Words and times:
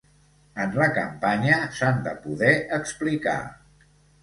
En 0.63 0.71
la 0.81 0.87
campanya 0.95 1.59
s’han 1.77 2.03
de 2.09 2.15
poder 2.25 2.51
explicar. 2.81 3.39